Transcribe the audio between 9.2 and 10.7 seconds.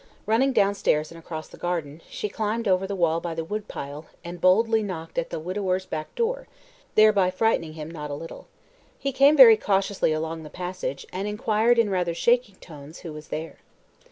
very cautiously along the